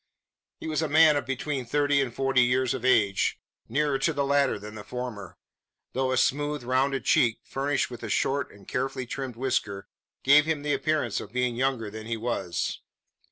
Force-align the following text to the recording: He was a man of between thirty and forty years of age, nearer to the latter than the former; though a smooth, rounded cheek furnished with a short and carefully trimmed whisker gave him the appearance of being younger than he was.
He 0.59 0.65
was 0.65 0.81
a 0.81 0.87
man 0.89 1.15
of 1.15 1.27
between 1.27 1.63
thirty 1.63 2.01
and 2.01 2.11
forty 2.11 2.41
years 2.41 2.73
of 2.73 2.83
age, 2.83 3.37
nearer 3.69 3.99
to 3.99 4.13
the 4.13 4.25
latter 4.25 4.57
than 4.57 4.73
the 4.73 4.83
former; 4.83 5.37
though 5.93 6.11
a 6.11 6.17
smooth, 6.17 6.63
rounded 6.63 7.05
cheek 7.05 7.37
furnished 7.43 7.91
with 7.91 8.01
a 8.01 8.09
short 8.09 8.51
and 8.51 8.67
carefully 8.67 9.05
trimmed 9.05 9.35
whisker 9.35 9.87
gave 10.23 10.45
him 10.45 10.63
the 10.63 10.73
appearance 10.73 11.19
of 11.19 11.31
being 11.33 11.55
younger 11.55 11.91
than 11.91 12.07
he 12.07 12.17
was. 12.17 12.79